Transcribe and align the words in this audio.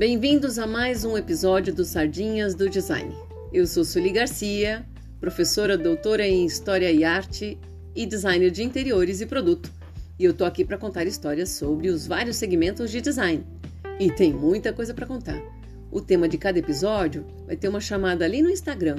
Bem-vindos 0.00 0.58
a 0.58 0.66
mais 0.66 1.04
um 1.04 1.14
episódio 1.14 1.74
do 1.74 1.84
Sardinhas 1.84 2.54
do 2.54 2.70
Design. 2.70 3.14
Eu 3.52 3.66
sou 3.66 3.84
Sueli 3.84 4.10
Garcia, 4.10 4.82
professora 5.20 5.76
doutora 5.76 6.26
em 6.26 6.46
História 6.46 6.90
e 6.90 7.04
Arte 7.04 7.58
e 7.94 8.06
designer 8.06 8.50
de 8.50 8.62
interiores 8.62 9.20
e 9.20 9.26
produto. 9.26 9.70
E 10.18 10.24
eu 10.24 10.32
tô 10.32 10.46
aqui 10.46 10.64
para 10.64 10.78
contar 10.78 11.06
histórias 11.06 11.50
sobre 11.50 11.90
os 11.90 12.06
vários 12.06 12.38
segmentos 12.38 12.90
de 12.90 13.02
design. 13.02 13.44
E 13.98 14.10
tem 14.10 14.32
muita 14.32 14.72
coisa 14.72 14.94
para 14.94 15.04
contar. 15.04 15.38
O 15.90 16.00
tema 16.00 16.26
de 16.26 16.38
cada 16.38 16.58
episódio 16.58 17.26
vai 17.44 17.54
ter 17.54 17.68
uma 17.68 17.78
chamada 17.78 18.24
ali 18.24 18.40
no 18.40 18.48
Instagram, 18.48 18.96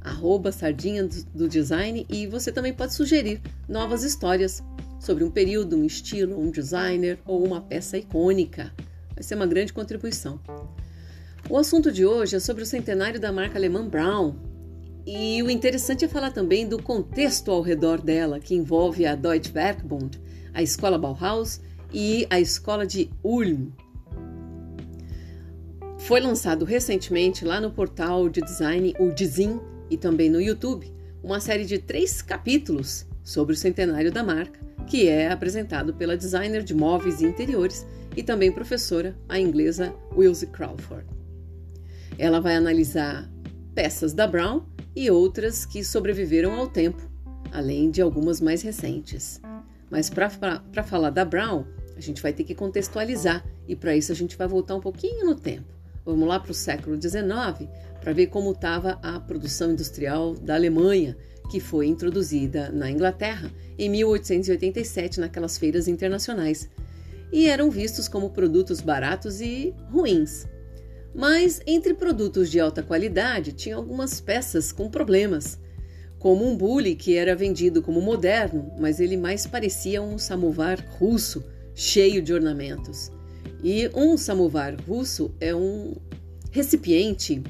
arroba 0.00 0.50
sardinha 0.50 1.06
do 1.34 1.46
design, 1.46 2.06
e 2.08 2.26
você 2.26 2.50
também 2.50 2.72
pode 2.72 2.94
sugerir 2.94 3.42
novas 3.68 4.02
histórias 4.02 4.62
sobre 4.98 5.24
um 5.24 5.30
período, 5.30 5.76
um 5.76 5.84
estilo, 5.84 6.40
um 6.40 6.50
designer 6.50 7.18
ou 7.26 7.44
uma 7.44 7.60
peça 7.60 7.98
icônica. 7.98 8.72
Vai 9.18 9.24
ser 9.24 9.34
uma 9.34 9.48
grande 9.48 9.72
contribuição. 9.72 10.38
O 11.50 11.58
assunto 11.58 11.90
de 11.90 12.06
hoje 12.06 12.36
é 12.36 12.38
sobre 12.38 12.62
o 12.62 12.66
centenário 12.66 13.18
da 13.18 13.32
marca 13.32 13.58
alemã 13.58 13.84
Brown. 13.84 14.36
E 15.04 15.42
o 15.42 15.50
interessante 15.50 16.04
é 16.04 16.08
falar 16.08 16.30
também 16.30 16.68
do 16.68 16.80
contexto 16.80 17.50
ao 17.50 17.60
redor 17.60 18.00
dela, 18.00 18.38
que 18.38 18.54
envolve 18.54 19.04
a 19.04 19.16
Deutsche 19.16 19.50
Werkbund, 19.52 20.22
a 20.54 20.62
Escola 20.62 20.96
Bauhaus 20.96 21.60
e 21.92 22.28
a 22.30 22.38
Escola 22.38 22.86
de 22.86 23.10
Ulm. 23.24 23.72
Foi 25.98 26.20
lançado 26.20 26.64
recentemente 26.64 27.44
lá 27.44 27.60
no 27.60 27.72
portal 27.72 28.28
de 28.28 28.40
design, 28.40 28.94
o 29.00 29.10
Dizin, 29.10 29.58
e 29.90 29.96
também 29.96 30.30
no 30.30 30.40
YouTube, 30.40 30.94
uma 31.24 31.40
série 31.40 31.64
de 31.64 31.78
três 31.78 32.22
capítulos 32.22 33.04
sobre 33.24 33.54
o 33.54 33.58
centenário 33.58 34.12
da 34.12 34.22
marca, 34.22 34.60
que 34.86 35.08
é 35.08 35.28
apresentado 35.28 35.92
pela 35.92 36.16
designer 36.16 36.62
de 36.62 36.72
móveis 36.72 37.20
e 37.20 37.26
interiores 37.26 37.84
e 38.18 38.22
também 38.24 38.50
professora, 38.50 39.16
a 39.28 39.38
inglesa 39.38 39.94
Wilsie 40.12 40.48
Crawford. 40.48 41.06
Ela 42.18 42.40
vai 42.40 42.56
analisar 42.56 43.30
peças 43.76 44.12
da 44.12 44.26
Brown 44.26 44.64
e 44.96 45.08
outras 45.08 45.64
que 45.64 45.84
sobreviveram 45.84 46.52
ao 46.52 46.66
tempo, 46.66 47.00
além 47.52 47.92
de 47.92 48.02
algumas 48.02 48.40
mais 48.40 48.60
recentes. 48.60 49.40
Mas 49.88 50.10
para 50.10 50.82
falar 50.82 51.10
da 51.10 51.24
Brown, 51.24 51.64
a 51.96 52.00
gente 52.00 52.20
vai 52.20 52.32
ter 52.32 52.42
que 52.42 52.56
contextualizar 52.56 53.44
e 53.68 53.76
para 53.76 53.96
isso 53.96 54.10
a 54.10 54.16
gente 54.16 54.36
vai 54.36 54.48
voltar 54.48 54.74
um 54.74 54.80
pouquinho 54.80 55.24
no 55.24 55.36
tempo. 55.36 55.72
Vamos 56.04 56.26
lá 56.26 56.40
para 56.40 56.50
o 56.50 56.54
século 56.54 57.00
XIX 57.00 57.70
para 58.00 58.12
ver 58.12 58.26
como 58.26 58.50
estava 58.50 58.98
a 59.00 59.20
produção 59.20 59.70
industrial 59.70 60.34
da 60.34 60.56
Alemanha, 60.56 61.16
que 61.48 61.60
foi 61.60 61.86
introduzida 61.86 62.68
na 62.70 62.90
Inglaterra 62.90 63.48
em 63.78 63.88
1887 63.88 65.20
naquelas 65.20 65.56
feiras 65.56 65.86
internacionais 65.86 66.68
e 67.32 67.46
eram 67.46 67.70
vistos 67.70 68.08
como 68.08 68.30
produtos 68.30 68.80
baratos 68.80 69.40
e 69.40 69.74
ruins. 69.90 70.46
Mas 71.14 71.60
entre 71.66 71.94
produtos 71.94 72.50
de 72.50 72.60
alta 72.60 72.82
qualidade 72.82 73.52
tinha 73.52 73.76
algumas 73.76 74.20
peças 74.20 74.72
com 74.72 74.88
problemas, 74.88 75.58
como 76.18 76.46
um 76.46 76.56
bule 76.56 76.94
que 76.94 77.16
era 77.16 77.34
vendido 77.34 77.82
como 77.82 78.00
moderno, 78.00 78.72
mas 78.78 79.00
ele 79.00 79.16
mais 79.16 79.46
parecia 79.46 80.02
um 80.02 80.18
samovar 80.18 80.84
russo 80.98 81.44
cheio 81.74 82.20
de 82.20 82.32
ornamentos. 82.32 83.10
E 83.62 83.90
um 83.94 84.16
samovar 84.16 84.76
russo 84.86 85.34
é 85.40 85.54
um 85.54 85.94
recipiente 86.50 87.42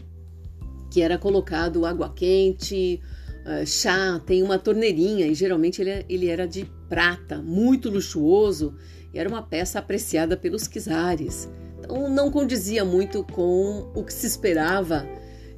que 0.91 1.03
era 1.03 1.19
colocado 1.19 1.85
água 1.85 2.13
quente, 2.15 3.01
uh, 3.45 3.67
chá, 3.67 4.21
tem 4.25 4.43
uma 4.43 4.59
torneirinha 4.59 5.27
e 5.27 5.35
geralmente 5.35 5.81
ele, 5.81 5.91
é, 5.91 6.05
ele 6.09 6.29
era 6.29 6.47
de 6.47 6.71
prata, 6.89 7.39
muito 7.43 7.91
luxuoso 7.91 8.75
e 9.13 9.19
era 9.19 9.29
uma 9.29 9.43
peça 9.43 9.79
apreciada 9.79 10.37
pelos 10.37 10.67
czares. 10.69 11.49
Então 11.79 12.09
não 12.09 12.31
condizia 12.31 12.85
muito 12.85 13.25
com 13.25 13.91
o 13.95 14.05
que 14.05 14.13
se 14.13 14.27
esperava 14.27 15.07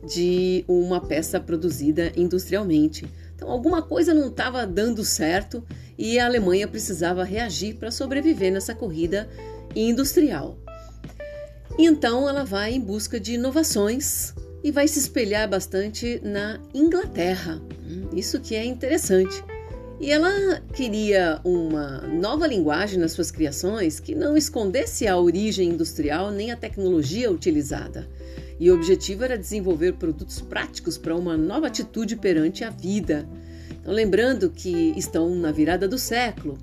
de 0.06 0.64
uma 0.69 1.00
peça 1.00 1.40
produzida 1.40 2.12
industrialmente. 2.16 3.06
Então 3.34 3.50
alguma 3.50 3.82
coisa 3.82 4.14
não 4.14 4.28
estava 4.28 4.66
dando 4.66 5.04
certo 5.04 5.64
e 5.98 6.19
a 6.19 6.26
Alemanha 6.26 6.69
precisava 6.69 7.24
reagir 7.24 7.76
para 7.76 7.90
sobreviver 7.90 8.52
nessa 8.52 8.74
corrida 8.74 9.28
industrial. 9.74 10.58
Então 11.78 12.28
ela 12.28 12.44
vai 12.44 12.74
em 12.74 12.80
busca 12.80 13.19
de 13.19 13.34
inovações 13.34 14.34
e 14.62 14.70
vai 14.70 14.86
se 14.86 14.98
espelhar 14.98 15.48
bastante 15.48 16.20
na 16.22 16.60
Inglaterra. 16.74 17.60
Isso 18.12 18.40
que 18.40 18.54
é 18.54 18.64
interessante. 18.64 19.42
E 20.00 20.11
ela 20.11 20.62
queria 20.72 21.38
uma 21.44 21.99
nova 22.06 22.47
linguagem 22.47 22.99
nas 22.99 23.12
suas 23.12 23.31
criações 23.31 24.00
que 24.00 24.15
não 24.15 24.34
escondesse 24.34 25.06
a 25.06 25.19
origem 25.19 25.69
industrial 25.69 26.31
nem 26.31 26.50
a 26.50 26.56
tecnologia 26.56 27.31
utilizada. 27.31 28.09
E 28.59 28.71
o 28.71 28.75
objetivo 28.75 29.25
era 29.25 29.37
desenvolver 29.37 29.93
produtos 29.93 30.41
práticos 30.41 30.97
para 30.97 31.15
uma 31.15 31.37
nova 31.37 31.66
atitude 31.66 32.16
perante 32.16 32.65
a 32.65 32.71
vida. 32.71 33.28
Então, 33.78 33.93
lembrando 33.93 34.49
que 34.49 34.94
estão 34.97 35.34
na 35.34 35.53
virada 35.53 35.87
do 35.87 35.99
século, 35.99 36.56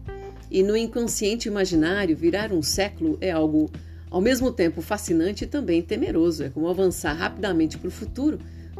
e 0.49 0.63
no 0.63 0.75
inconsciente 0.75 1.47
imaginário, 1.47 2.17
virar 2.17 2.51
um 2.51 2.63
século 2.63 3.19
é 3.21 3.29
algo 3.29 3.69
ao 4.09 4.21
mesmo 4.21 4.51
tempo 4.51 4.81
fascinante 4.81 5.43
e 5.43 5.47
também 5.47 5.83
temeroso. 5.83 6.43
É 6.43 6.49
como 6.49 6.67
avançar 6.67 7.13
rapidamente 7.13 7.77
para 7.77 7.89
o 7.89 7.91
futuro, 7.91 8.39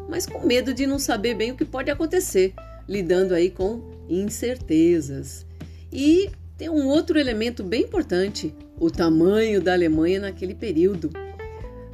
mas 0.10 0.26
com 0.26 0.48
medo 0.48 0.74
de 0.74 0.88
não 0.88 0.98
saber 0.98 1.36
bem 1.36 1.52
o 1.52 1.56
que 1.56 1.66
pode 1.66 1.92
acontecer, 1.92 2.56
lidando 2.88 3.34
aí 3.34 3.50
com 3.50 3.82
incertezas. 4.10 5.46
E 5.92 6.30
tem 6.58 6.70
um 6.70 6.88
outro 6.88 7.20
elemento 7.20 7.64
bem 7.64 7.84
importante: 7.84 8.54
o 8.80 8.90
tamanho 8.90 9.62
da 9.62 9.74
Alemanha 9.74 10.20
naquele 10.20 10.56
período. 10.56 11.12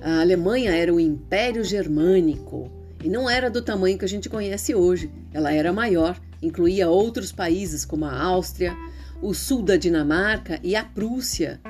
A 0.01 0.19
Alemanha 0.19 0.71
era 0.71 0.93
o 0.93 0.99
Império 0.99 1.63
Germânico 1.63 2.69
e 3.03 3.09
não 3.09 3.29
era 3.29 3.49
do 3.49 3.61
tamanho 3.61 3.97
que 3.97 4.05
a 4.05 4.09
gente 4.09 4.29
conhece 4.29 4.75
hoje. 4.75 5.09
Ela 5.33 5.53
era 5.53 5.71
maior, 5.71 6.19
incluía 6.41 6.89
outros 6.89 7.31
países 7.31 7.85
como 7.85 8.03
a 8.05 8.21
Áustria, 8.21 8.75
o 9.21 9.33
sul 9.33 9.61
da 9.61 9.77
Dinamarca 9.77 10.59
e 10.61 10.75
a 10.75 10.83
Prússia 10.83 11.61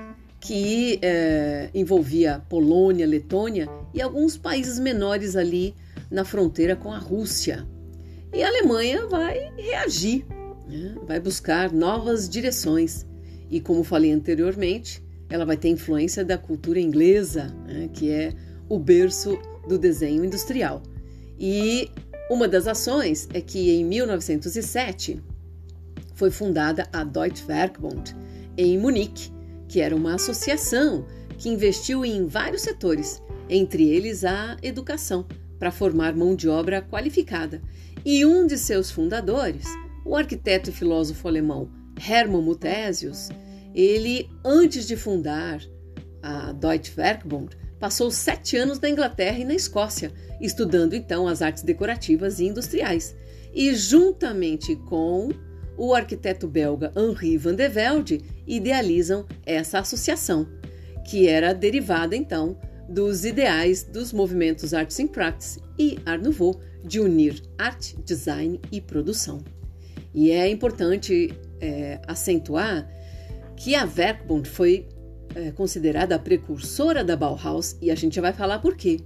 que 0.44 1.00
é, 1.02 1.70
envolvia 1.74 2.44
Polônia, 2.50 3.08
Letônia 3.08 3.70
e 3.94 4.02
alguns 4.02 4.36
países 4.36 4.78
menores 4.78 5.38
ali 5.38 5.74
na 6.12 6.26
fronteira 6.26 6.76
com 6.76 6.92
a 6.92 6.98
Rússia. 6.98 7.66
E 8.34 8.42
a 8.42 8.48
Alemanha 8.48 9.06
vai 9.06 9.54
reagir, 9.56 10.26
né? 10.68 10.96
vai 11.06 11.20
buscar 11.20 11.72
novas 11.72 12.28
direções. 12.28 13.06
E 13.50 13.62
como 13.62 13.84
falei 13.84 14.12
anteriormente, 14.12 15.04
ela 15.30 15.46
vai 15.46 15.56
ter 15.56 15.70
influência 15.70 16.26
da 16.26 16.38
cultura 16.38 16.80
inglesa, 16.80 17.56
né? 17.68 17.90
que 17.94 18.10
é 18.10 18.34
o 18.68 18.80
berço 18.80 19.38
do 19.68 19.78
desenho 19.78 20.26
industrial. 20.26 20.82
E 21.40 21.92
uma 22.30 22.48
das 22.48 22.66
ações 22.66 23.28
é 23.34 23.40
que 23.40 23.70
em 23.70 23.86
1907 23.86 25.22
foi 26.16 26.32
fundada 26.32 26.88
a 26.92 27.04
Deutsche 27.04 27.44
Werkbund 27.48 28.16
em 28.58 28.78
Munique, 28.78 29.32
que 29.68 29.80
era 29.80 29.96
uma 29.96 30.16
associação 30.16 31.06
que 31.38 31.50
investiu 31.50 32.04
em 32.04 32.26
vários 32.26 32.62
setores, 32.62 33.22
entre 33.50 33.90
eles 33.90 34.24
a 34.24 34.58
educação, 34.64 35.26
para 35.60 35.72
formar 35.72 36.16
mão 36.16 36.36
de 36.36 36.50
obra 36.50 36.82
qualificada. 36.82 37.62
E 38.06 38.26
um 38.26 38.46
de 38.46 38.58
seus 38.58 38.92
fundadores, 38.92 39.66
o 40.06 40.16
arquiteto 40.16 40.70
e 40.70 40.74
filósofo 40.74 41.28
alemão 41.28 41.70
Hermann 41.98 42.42
Muthesius, 42.42 43.30
ele, 43.74 44.30
antes 44.44 44.86
de 44.86 44.98
fundar 44.98 45.62
a 46.22 46.52
Deutsche 46.52 46.92
Werkbund, 46.98 47.56
passou 47.80 48.12
sete 48.12 48.58
anos 48.58 48.80
na 48.80 48.90
Inglaterra 48.90 49.40
e 49.40 49.46
na 49.46 49.54
Escócia, 49.54 50.12
estudando 50.42 50.94
então 50.94 51.28
as 51.28 51.42
artes 51.42 51.64
decorativas 51.64 52.40
e 52.40 52.46
industriais. 52.46 53.16
E 53.54 53.74
juntamente 53.74 54.76
com 54.76 55.30
o 55.78 55.94
arquiteto 55.94 56.48
belga 56.48 56.92
Henri 56.96 57.38
van 57.38 57.56
de 57.56 57.68
Velde 57.70 58.22
idealizam 58.46 59.26
essa 59.46 59.80
associação, 59.80 60.48
que 61.10 61.28
era 61.28 61.54
derivada 61.54 62.16
então 62.16 62.58
dos 62.90 63.24
ideais 63.26 63.84
dos 63.84 64.12
movimentos 64.12 64.74
Arts 64.74 65.00
in 65.00 65.08
Practice 65.08 65.60
e 65.80 65.98
Art 66.06 66.22
Nouveau 66.22 66.60
de 66.84 67.00
unir 67.00 67.42
arte, 67.58 67.96
design 68.06 68.60
e 68.72 68.82
produção. 68.82 69.44
E 70.14 70.32
é 70.32 70.48
importante 70.50 71.34
é, 71.60 72.00
acentuar 72.08 72.88
que 73.56 73.76
a 73.76 73.86
Werkbund 73.86 74.48
foi 74.50 74.88
é, 75.36 75.52
considerada 75.52 76.16
a 76.16 76.20
precursora 76.20 77.04
da 77.04 77.16
Bauhaus 77.16 77.78
e 77.82 77.90
a 77.90 77.96
gente 77.96 78.20
vai 78.20 78.34
falar 78.34 78.60
por 78.60 78.76
quê. 78.76 79.00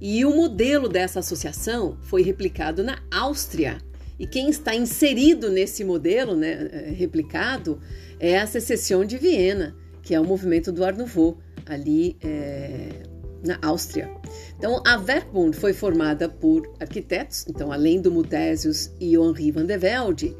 E 0.00 0.24
o 0.24 0.34
modelo 0.34 0.88
dessa 0.88 1.20
associação 1.20 1.98
foi 2.02 2.22
replicado 2.22 2.82
na 2.82 3.02
Áustria 3.10 3.78
e 4.20 4.26
quem 4.26 4.50
está 4.50 4.74
inserido 4.74 5.48
nesse 5.48 5.82
modelo 5.82 6.36
né, 6.36 6.68
é, 6.70 6.90
replicado 6.90 7.80
é 8.18 8.38
a 8.38 8.46
Secession 8.46 9.02
de 9.02 9.16
Viena, 9.16 9.74
que 10.02 10.14
é 10.14 10.20
o 10.20 10.24
movimento 10.24 10.70
do 10.70 10.84
Art 10.84 10.94
Nouveau, 10.94 11.38
ali 11.64 12.18
é, 12.22 13.02
na 13.44 13.58
Áustria. 13.62 14.10
Então, 14.56 14.82
a 14.86 14.96
Werkbund 14.96 15.56
foi 15.56 15.72
formada 15.72 16.28
por 16.28 16.70
arquitetos, 16.78 17.46
então, 17.48 17.72
além 17.72 18.00
do 18.00 18.10
Muthesius 18.10 18.90
e 19.00 19.14
Henri 19.14 19.50
van 19.50 19.66
de 19.66 19.78
Velde, 19.78 20.36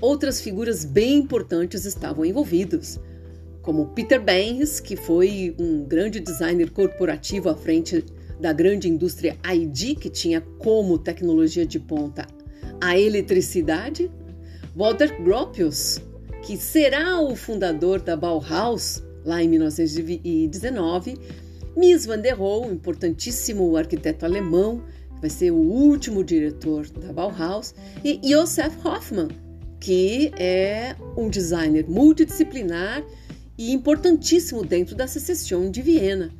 outras 0.00 0.40
figuras 0.40 0.84
bem 0.84 1.18
importantes 1.18 1.84
estavam 1.84 2.24
envolvidas, 2.24 3.00
como 3.62 3.86
Peter 3.86 4.20
Benz, 4.22 4.78
que 4.78 4.94
foi 4.94 5.54
um 5.58 5.84
grande 5.84 6.20
designer 6.20 6.70
corporativo 6.70 7.48
à 7.48 7.56
frente 7.56 8.04
da 8.40 8.52
grande 8.52 8.88
indústria 8.88 9.36
ID, 9.44 9.98
que 9.98 10.08
tinha 10.08 10.40
como 10.58 10.98
tecnologia 10.98 11.66
de 11.66 11.80
ponta 11.80 12.26
a 12.80 12.98
eletricidade, 12.98 14.10
Walter 14.74 15.22
Gropius, 15.22 16.00
que 16.42 16.56
será 16.56 17.20
o 17.20 17.34
fundador 17.34 18.00
da 18.00 18.16
Bauhaus 18.16 19.02
lá 19.24 19.42
em 19.42 19.48
1919, 19.48 21.18
Mies 21.76 22.06
van 22.06 22.22
der 22.22 22.34
Rohe, 22.34 22.72
importantíssimo 22.72 23.76
arquiteto 23.76 24.24
alemão, 24.24 24.82
que 25.14 25.20
vai 25.20 25.28
ser 25.28 25.50
o 25.50 25.56
último 25.56 26.24
diretor 26.24 26.88
da 26.88 27.12
Bauhaus, 27.12 27.74
e 28.02 28.18
Josef 28.24 28.74
Hoffmann, 28.82 29.28
que 29.78 30.32
é 30.38 30.96
um 31.18 31.28
designer 31.28 31.86
multidisciplinar 31.86 33.04
e 33.58 33.72
importantíssimo 33.72 34.64
dentro 34.64 34.96
da 34.96 35.06
secessão 35.06 35.70
de 35.70 35.82
Viena. 35.82 36.32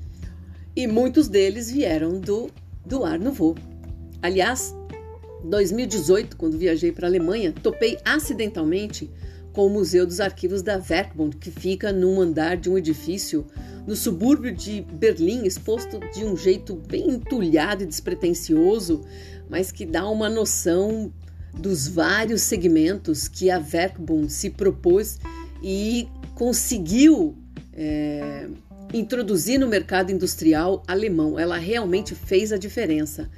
E 0.74 0.86
muitos 0.86 1.28
deles 1.28 1.70
vieram 1.70 2.18
do, 2.18 2.50
do 2.86 3.04
Art 3.04 3.20
Nouveau. 3.20 3.56
Aliás, 4.22 4.74
2018, 5.44 6.34
quando 6.38 6.56
viajei 6.56 6.92
para 6.92 7.06
a 7.06 7.10
Alemanha, 7.10 7.52
topei 7.52 7.98
acidentalmente 8.06 9.10
com 9.56 9.66
o 9.66 9.70
Museu 9.70 10.06
dos 10.06 10.20
Arquivos 10.20 10.60
da 10.60 10.76
Werkbund, 10.76 11.38
que 11.38 11.50
fica 11.50 11.90
num 11.90 12.20
andar 12.20 12.58
de 12.58 12.68
um 12.68 12.76
edifício 12.76 13.46
no 13.86 13.96
subúrbio 13.96 14.54
de 14.54 14.82
Berlim, 14.82 15.46
exposto 15.46 15.98
de 16.12 16.26
um 16.26 16.36
jeito 16.36 16.76
bem 16.76 17.12
entulhado 17.12 17.82
e 17.82 17.86
despretensioso, 17.86 19.00
mas 19.48 19.72
que 19.72 19.86
dá 19.86 20.06
uma 20.10 20.28
noção 20.28 21.10
dos 21.58 21.88
vários 21.88 22.42
segmentos 22.42 23.28
que 23.28 23.50
a 23.50 23.56
Werkbund 23.58 24.30
se 24.30 24.50
propôs 24.50 25.18
e 25.62 26.06
conseguiu 26.34 27.34
é, 27.72 28.48
introduzir 28.92 29.58
no 29.58 29.68
mercado 29.68 30.12
industrial 30.12 30.82
alemão. 30.86 31.38
Ela 31.38 31.56
realmente 31.56 32.14
fez 32.14 32.52
a 32.52 32.58
diferença. 32.58 33.30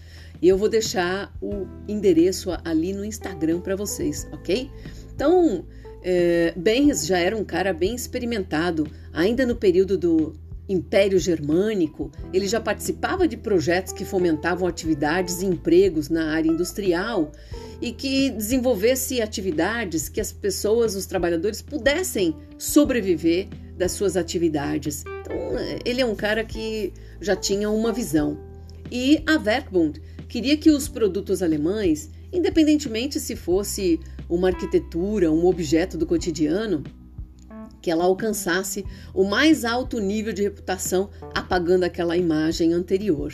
E 0.43 0.49
eu 0.49 0.59
vou 0.59 0.69
deixar 0.69 1.33
o 1.41 1.65
endereço 1.87 2.51
ali 2.65 2.93
no 2.93 3.05
Instagram 3.05 3.61
para 3.61 3.77
vocês, 3.77 4.27
ok? 4.33 4.69
Então, 5.15 5.65
é, 6.03 6.53
Benz 6.57 7.07
já 7.07 7.19
era 7.19 7.37
um 7.37 7.45
cara 7.45 7.73
bem 7.73 7.95
experimentado, 7.95 8.87
ainda 9.13 9.45
no 9.45 9.57
período 9.57 9.97
do 9.97 10.35
Império 10.69 11.19
Germânico, 11.19 12.11
ele 12.33 12.47
já 12.47 12.61
participava 12.61 13.27
de 13.27 13.37
projetos 13.37 13.93
que 13.93 14.05
fomentavam 14.05 14.69
atividades 14.69 15.41
e 15.41 15.47
empregos 15.47 16.11
na 16.11 16.33
área 16.33 16.51
industrial 16.51 17.33
e 17.81 17.91
que 17.93 18.31
desenvolvesse 18.31 19.23
atividades 19.23 20.09
que 20.09 20.21
as 20.21 20.31
pessoas, 20.31 20.95
os 20.95 21.07
trabalhadores, 21.07 21.63
pudessem 21.63 22.37
sobreviver 22.59 23.49
das 23.79 23.93
suas 23.93 24.17
atividades. 24.17 25.05
Então, 25.21 25.37
ele 25.85 26.03
é 26.03 26.07
um 26.07 26.15
cara 26.15 26.45
que 26.45 26.93
já 27.21 27.35
tinha 27.35 27.71
uma 27.71 27.93
visão. 27.93 28.39
E 28.91 29.23
a 29.27 29.37
Werkbund 29.37 30.03
queria 30.29 30.57
que 30.57 30.71
os 30.71 30.89
produtos 30.89 31.43
alemães, 31.43 32.11
independentemente 32.33 33.19
se 33.21 33.35
fosse 33.37 34.01
uma 34.29 34.49
arquitetura, 34.49 35.33
um 35.33 35.47
objeto 35.47 35.97
do 35.97 36.07
cotidiano, 36.07 36.83
que 37.81 37.91
ela 37.91 38.05
alcançasse 38.05 38.85
o 39.15 39.25
mais 39.25 39.65
alto 39.65 40.01
nível 40.01 40.33
de 40.33 40.43
reputação, 40.43 41.11
apagando 41.35 41.85
aquela 41.85 42.17
imagem 42.17 42.73
anterior. 42.73 43.33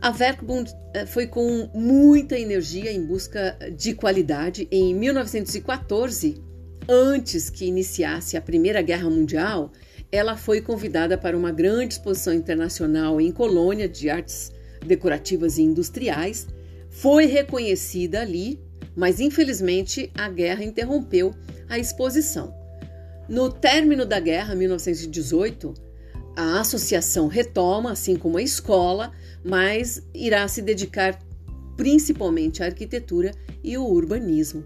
A 0.00 0.10
Werkbund 0.10 0.72
eh, 0.94 1.06
foi 1.06 1.26
com 1.26 1.68
muita 1.74 2.38
energia 2.38 2.92
em 2.92 3.04
busca 3.04 3.58
de 3.76 3.94
qualidade. 3.94 4.68
Em 4.70 4.94
1914, 4.94 6.40
antes 6.88 7.50
que 7.50 7.66
iniciasse 7.66 8.36
a 8.36 8.40
Primeira 8.40 8.80
Guerra 8.80 9.10
Mundial, 9.10 9.72
ela 10.12 10.36
foi 10.36 10.60
convidada 10.60 11.18
para 11.18 11.36
uma 11.36 11.50
grande 11.50 11.94
exposição 11.94 12.32
internacional 12.32 13.20
em 13.20 13.32
Colônia 13.32 13.88
de 13.88 14.08
artes 14.08 14.52
decorativas 14.86 15.58
e 15.58 15.62
industriais, 15.62 16.46
foi 16.88 17.26
reconhecida 17.26 18.20
ali, 18.20 18.60
mas 18.98 19.20
infelizmente 19.20 20.10
a 20.18 20.28
guerra 20.28 20.64
interrompeu 20.64 21.32
a 21.68 21.78
exposição. 21.78 22.52
No 23.28 23.48
término 23.48 24.04
da 24.04 24.18
guerra, 24.18 24.56
1918, 24.56 25.72
a 26.36 26.58
associação 26.58 27.28
retoma, 27.28 27.92
assim 27.92 28.16
como 28.16 28.38
a 28.38 28.42
escola, 28.42 29.12
mas 29.44 30.02
irá 30.12 30.48
se 30.48 30.60
dedicar 30.60 31.16
principalmente 31.76 32.60
à 32.60 32.66
arquitetura 32.66 33.30
e 33.62 33.76
ao 33.76 33.88
urbanismo. 33.88 34.64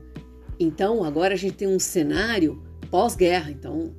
Então, 0.59 1.05
agora 1.05 1.35
a 1.35 1.37
gente 1.37 1.57
tem 1.57 1.69
um 1.69 1.79
cenário 1.79 2.63
pós-guerra, 2.91 3.51
então, 3.51 3.95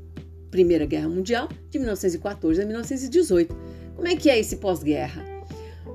Primeira 0.50 0.88
Guerra 0.88 1.09
Mundial, 1.09 1.47
de 1.69 1.77
1914 1.77 2.59
a 2.59 2.65
1918. 2.65 3.56
Como 3.95 4.07
é 4.07 4.15
que 4.15 4.31
é 4.31 4.39
esse 4.39 4.56
pós-guerra? 4.56 5.24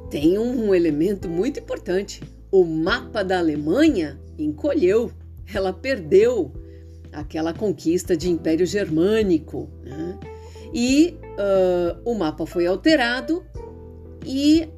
Tem 0.08 0.38
um 0.38 0.72
elemento 0.72 1.28
muito 1.28 1.58
importante. 1.58 2.22
O 2.52 2.64
mapa 2.64 3.24
da 3.24 3.38
Alemanha 3.38 4.16
encolheu, 4.38 5.10
ela 5.52 5.72
perdeu 5.72 6.52
aquela 7.12 7.52
conquista 7.52 8.16
de 8.16 8.30
Império 8.30 8.66
Germânico. 8.66 9.68
Né? 9.82 10.18
E 10.72 11.16
uh, 11.22 12.00
o 12.04 12.14
mapa 12.14 12.46
foi 12.46 12.66
alterado 12.66 13.44
e 14.24 14.68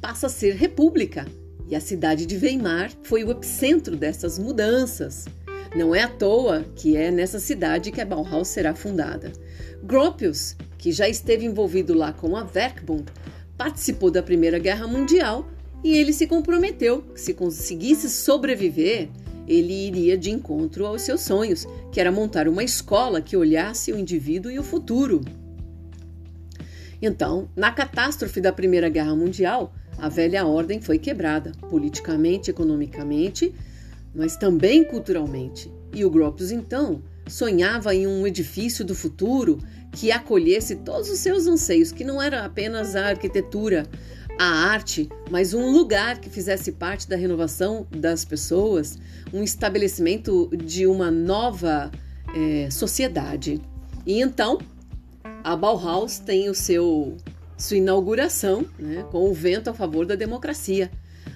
passa 0.00 0.26
a 0.26 0.30
ser 0.30 0.54
república. 0.54 1.26
E 1.68 1.74
a 1.74 1.80
cidade 1.80 2.26
de 2.26 2.36
Weimar 2.36 2.92
foi 3.02 3.24
o 3.24 3.30
epicentro 3.30 3.96
dessas 3.96 4.38
mudanças. 4.38 5.26
Não 5.74 5.94
é 5.94 6.02
à 6.02 6.08
toa 6.08 6.64
que 6.74 6.96
é 6.96 7.10
nessa 7.10 7.40
cidade 7.40 7.90
que 7.90 8.00
a 8.00 8.04
Bauhaus 8.04 8.48
será 8.48 8.74
fundada. 8.74 9.32
Gropius, 9.82 10.56
que 10.78 10.92
já 10.92 11.08
esteve 11.08 11.44
envolvido 11.44 11.92
lá 11.92 12.12
com 12.12 12.36
a 12.36 12.46
Werkbund, 12.54 13.04
participou 13.56 14.10
da 14.10 14.22
Primeira 14.22 14.58
Guerra 14.58 14.86
Mundial 14.86 15.46
e 15.84 15.96
ele 15.96 16.12
se 16.12 16.26
comprometeu 16.26 17.02
que 17.02 17.20
se 17.20 17.34
conseguisse 17.34 18.08
sobreviver, 18.10 19.08
ele 19.46 19.72
iria 19.72 20.18
de 20.18 20.30
encontro 20.30 20.86
aos 20.86 21.02
seus 21.02 21.20
sonhos, 21.20 21.66
que 21.92 22.00
era 22.00 22.10
montar 22.10 22.48
uma 22.48 22.64
escola 22.64 23.20
que 23.20 23.36
olhasse 23.36 23.92
o 23.92 23.98
indivíduo 23.98 24.50
e 24.50 24.58
o 24.58 24.62
futuro. 24.62 25.20
Então, 27.00 27.48
na 27.54 27.70
catástrofe 27.70 28.40
da 28.40 28.52
Primeira 28.52 28.88
Guerra 28.88 29.14
Mundial, 29.14 29.72
a 29.98 30.08
velha 30.08 30.46
ordem 30.46 30.80
foi 30.80 30.98
quebrada, 30.98 31.52
politicamente, 31.70 32.50
economicamente, 32.50 33.54
mas 34.14 34.36
também 34.36 34.84
culturalmente. 34.84 35.70
E 35.94 36.04
o 36.04 36.10
Gropius, 36.10 36.50
então, 36.50 37.02
sonhava 37.26 37.94
em 37.94 38.06
um 38.06 38.26
edifício 38.26 38.84
do 38.84 38.94
futuro 38.94 39.58
que 39.92 40.10
acolhesse 40.10 40.76
todos 40.76 41.08
os 41.10 41.18
seus 41.18 41.46
anseios, 41.46 41.92
que 41.92 42.04
não 42.04 42.20
era 42.20 42.44
apenas 42.44 42.94
a 42.96 43.08
arquitetura, 43.08 43.86
a 44.38 44.44
arte, 44.44 45.08
mas 45.30 45.54
um 45.54 45.70
lugar 45.70 46.20
que 46.20 46.28
fizesse 46.28 46.72
parte 46.72 47.08
da 47.08 47.16
renovação 47.16 47.86
das 47.90 48.24
pessoas, 48.24 48.98
um 49.32 49.42
estabelecimento 49.42 50.50
de 50.56 50.86
uma 50.86 51.10
nova 51.10 51.90
é, 52.34 52.70
sociedade. 52.70 53.60
E 54.04 54.20
então, 54.20 54.58
a 55.42 55.56
Bauhaus 55.56 56.18
tem 56.18 56.48
o 56.48 56.54
seu 56.54 57.16
sua 57.56 57.78
inauguração 57.78 58.66
né, 58.78 59.06
com 59.10 59.30
o 59.30 59.32
vento 59.32 59.70
a 59.70 59.74
favor 59.74 60.04
da 60.04 60.14
democracia. 60.14 60.90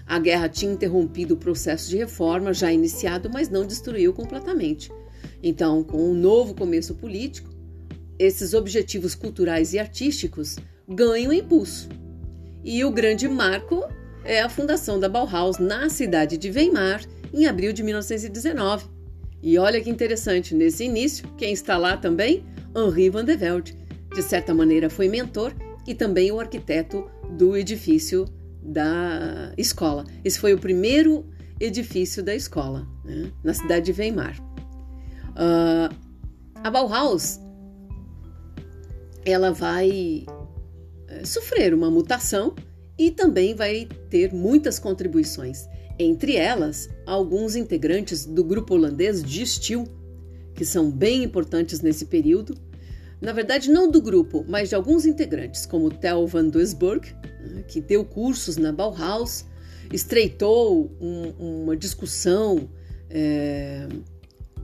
A 0.07 0.19
guerra 0.19 0.49
tinha 0.49 0.73
interrompido 0.73 1.35
o 1.35 1.37
processo 1.37 1.89
de 1.89 1.97
reforma 1.97 2.53
já 2.53 2.71
iniciado, 2.71 3.31
mas 3.33 3.49
não 3.49 3.65
destruiu 3.65 4.13
completamente. 4.13 4.91
Então, 5.43 5.83
com 5.83 6.11
um 6.11 6.15
novo 6.15 6.55
começo 6.55 6.95
político, 6.95 7.49
esses 8.19 8.53
objetivos 8.53 9.15
culturais 9.15 9.73
e 9.73 9.79
artísticos 9.79 10.57
ganham 10.87 11.33
impulso. 11.33 11.89
E 12.65 12.85
o 12.85 12.91
grande 12.91 13.29
marco 13.29 13.85
é 14.25 14.43
a 14.43 14.49
fundação 14.49 15.01
da 15.01 15.09
Bauhaus 15.09 15.59
na 15.59 15.89
cidade 15.89 16.37
de 16.37 16.51
Weimar, 16.51 17.03
em 17.33 17.47
abril 17.47 17.73
de 17.73 17.83
1919. 17.83 18.87
E 19.43 19.59
olha 19.59 19.81
que 19.81 19.89
interessante, 19.89 20.55
nesse 20.55 20.85
início, 20.85 21.27
quem 21.39 21.53
está 21.53 21.79
lá 21.79 21.97
também? 21.97 22.45
Henri 22.77 23.09
van 23.09 23.25
de 23.25 23.37
Velde. 23.37 23.77
De 24.15 24.23
certa 24.23 24.53
maneira, 24.53 24.91
foi 24.91 25.09
mentor 25.09 25.55
e 25.87 25.95
também 25.95 26.31
o 26.31 26.39
arquiteto 26.39 27.09
do 27.31 27.57
edifício 27.57 28.27
da 28.63 29.53
escola. 29.57 30.05
Esse 30.25 30.39
foi 30.39 30.53
o 30.53 30.59
primeiro 30.59 31.25
edifício 31.59 32.23
da 32.23 32.35
escola, 32.35 32.87
né, 33.05 33.31
na 33.43 33.55
cidade 33.55 33.93
de 33.93 33.99
Weimar. 33.99 34.37
Uh, 35.31 35.95
a 36.63 36.71
Bauhaus 36.71 37.41
ela 39.25 39.53
vai 39.53 40.25
sofrer 41.25 41.75
uma 41.75 41.91
mutação 41.91 42.55
e 42.99 43.11
também 43.11 43.55
vai 43.55 43.89
ter 44.09 44.33
muitas 44.33 44.79
contribuições, 44.79 45.69
entre 45.99 46.37
elas 46.37 46.89
alguns 47.07 47.57
integrantes 47.57 48.27
do 48.27 48.45
grupo 48.45 48.75
holandês 48.75 49.23
de 49.23 49.45
que 50.55 50.65
são 50.65 50.91
bem 50.91 51.23
importantes 51.23 51.81
nesse 51.81 52.05
período. 52.07 52.55
Na 53.21 53.33
verdade, 53.33 53.71
não 53.71 53.91
do 53.91 54.01
grupo, 54.01 54.45
mas 54.49 54.69
de 54.69 54.75
alguns 54.75 55.07
integrantes, 55.07 55.65
como 55.67 55.91
Tel 55.91 56.27
van 56.27 56.49
Doesburg, 56.49 57.15
né, 57.41 57.63
que 57.67 57.81
deu 57.81 58.05
cursos 58.05 58.57
na 58.57 58.73
Bauhaus, 58.73 59.47
estreitou 59.93 60.91
um, 61.01 61.63
uma 61.63 61.77
discussão 61.77 62.69
é, 63.09 63.89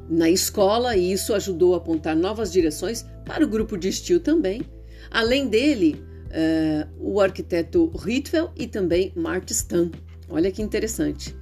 na 0.09 0.31
escola 0.31 0.97
e 0.97 1.13
isso 1.13 1.35
ajudou 1.35 1.75
a 1.75 1.79
apontar 1.79 2.15
novas 2.15 2.53
direções 2.53 3.05
para 3.25 3.45
o 3.45 3.49
grupo 3.49 3.77
de 3.77 4.21
também. 4.21 4.63
Além 5.11 5.49
dele, 5.49 6.03
uh, 6.37 6.89
o 6.99 7.21
arquiteto 7.21 7.89
Ritvel 7.97 8.51
e 8.55 8.67
também 8.67 9.13
Mart 9.17 9.51
Stan. 9.51 9.91
Olha 10.29 10.51
que 10.51 10.63
interessante. 10.63 11.35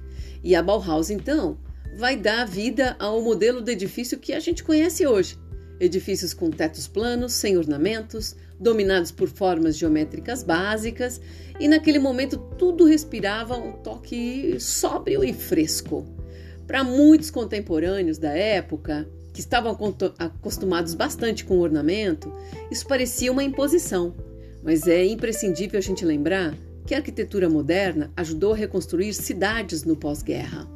E 0.43 0.55
a 0.55 0.63
Bauhaus, 0.63 1.09
então, 1.09 1.57
vai 1.97 2.15
dar 2.15 2.45
vida 2.45 2.95
ao 2.99 3.21
modelo 3.21 3.61
de 3.61 3.71
edifício 3.71 4.17
que 4.17 4.33
a 4.33 4.39
gente 4.39 4.63
conhece 4.63 5.05
hoje. 5.05 5.37
Edifícios 5.79 6.33
com 6.33 6.49
tetos 6.49 6.87
planos, 6.87 7.33
sem 7.33 7.57
ornamentos, 7.57 8.35
dominados 8.59 9.11
por 9.11 9.27
formas 9.27 9.77
geométricas 9.77 10.43
básicas, 10.43 11.19
e 11.59 11.67
naquele 11.67 11.99
momento 11.99 12.37
tudo 12.37 12.85
respirava 12.85 13.57
um 13.57 13.73
toque 13.73 14.57
sóbrio 14.59 15.23
e 15.23 15.33
fresco. 15.33 16.05
Para 16.65 16.83
muitos 16.83 17.29
contemporâneos 17.29 18.17
da 18.17 18.31
época, 18.31 19.07
que 19.33 19.41
estavam 19.41 19.77
acostumados 20.17 20.93
bastante 20.93 21.43
com 21.43 21.59
ornamento, 21.59 22.33
isso 22.71 22.87
parecia 22.87 23.31
uma 23.31 23.43
imposição. 23.43 24.15
Mas 24.65 24.87
é 24.87 25.05
imprescindível 25.05 25.77
a 25.77 25.81
gente 25.81 26.03
lembrar 26.03 26.57
que 26.87 26.95
a 26.95 26.97
arquitetura 26.97 27.47
moderna 27.47 28.11
ajudou 28.17 28.53
a 28.53 28.55
reconstruir 28.55 29.13
cidades 29.13 29.83
no 29.83 29.95
pós-guerra. 29.95 30.67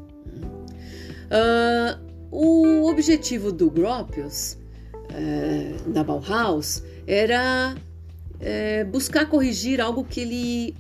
Uh, 1.30 2.10
o 2.32 2.88
objetivo 2.88 3.52
do 3.52 3.70
Gropius, 3.70 4.58
uh, 4.94 5.90
da 5.90 6.04
Bauhaus, 6.04 6.84
era 7.08 7.76
uh, 7.76 8.92
buscar 8.92 9.28
corrigir 9.28 9.82
algo 9.82 10.04
que 10.04 10.22
ele, 10.22 10.76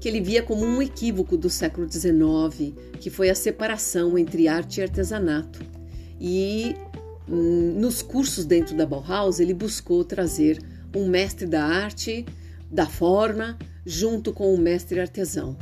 que 0.00 0.08
ele 0.08 0.20
via 0.20 0.42
como 0.42 0.64
um 0.64 0.80
equívoco 0.80 1.36
do 1.36 1.50
século 1.50 1.90
XIX, 1.90 2.74
que 2.98 3.10
foi 3.10 3.28
a 3.28 3.34
separação 3.34 4.18
entre 4.18 4.48
arte 4.48 4.80
e 4.80 4.82
artesanato. 4.82 5.60
E 6.18 6.74
um, 7.28 7.78
nos 7.78 8.00
cursos 8.02 8.46
dentro 8.46 8.74
da 8.74 8.86
Bauhaus, 8.86 9.40
ele 9.40 9.54
buscou 9.54 10.04
trazer 10.04 10.58
um 10.94 11.08
mestre 11.08 11.46
da 11.46 11.64
arte, 11.64 12.26
da 12.70 12.86
forma, 12.86 13.58
junto 13.84 14.32
com 14.32 14.54
o 14.54 14.58
mestre 14.58 15.00
artesão. 15.00 15.56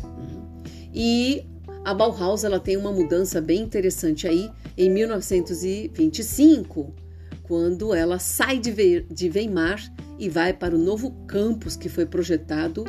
E 0.93 1.47
a 1.85 1.95
Bauhaus 1.95 2.45
ela 2.45 2.61
tem 2.61 2.77
uma 2.77 2.93
mudança 2.93 3.41
bem 3.41 3.63
interessante 3.63 4.29
aí 4.29 4.51
em 4.77 4.91
1925, 4.91 6.95
quando 7.43 7.95
ela 7.95 8.19
sai 8.19 8.59
de, 8.59 9.01
de 9.03 9.31
Weimar 9.31 9.81
e 10.19 10.29
vai 10.29 10.53
para 10.53 10.75
o 10.75 10.79
novo 10.79 11.13
campus 11.27 11.77
que 11.77 11.89
foi 11.89 12.05
projetado 12.05 12.85